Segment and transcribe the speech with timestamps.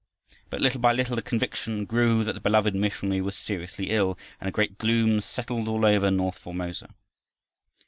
[0.49, 4.47] But little by little the conviction grew that the beloved missionary was seriously ill, and
[4.49, 6.95] a great gloom settled all over north Formosa.